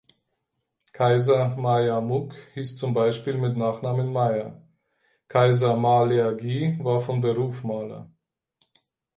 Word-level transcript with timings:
Kaiser 0.93 1.49
Ma-Ya-Muck 1.55 2.33
hieß 2.55 2.75
zum 2.75 2.95
Beispiel 2.95 3.35
mit 3.37 3.55
Nachnamen 3.55 4.11
Maier, 4.11 4.59
Kaiser 5.27 5.75
Ma-Ler-Gie 5.77 6.79
war 6.81 7.01
von 7.01 7.21
Beruf 7.21 7.61
Maler. 7.63 8.09